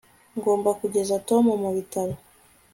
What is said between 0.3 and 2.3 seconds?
ngomba kugeza tom mubitaro